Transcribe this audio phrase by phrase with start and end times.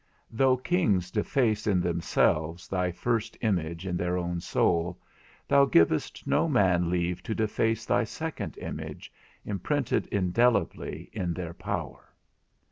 [0.31, 4.99] Though kings deface in themselves thy first image in their own soul,
[5.47, 9.13] thou givest no man leave to deface thy second image,
[9.45, 12.09] imprinted indelibly in their power.